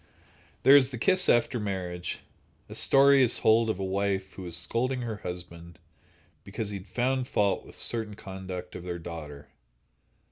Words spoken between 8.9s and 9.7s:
daughter.